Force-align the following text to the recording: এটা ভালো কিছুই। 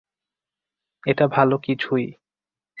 এটা 1.07 1.25
ভালো 1.27 1.55
কিছুই। 1.57 2.05